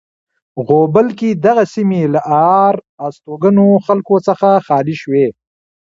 غوبل 0.67 1.07
کې 1.19 1.29
دغه 1.45 1.63
سیمې 1.73 2.03
له 2.13 2.21
آر 2.65 2.75
استوګنو 3.05 3.67
خلکو 3.85 4.15
څخه 4.27 4.49
خالی 4.65 4.95
شوې. 5.01 5.27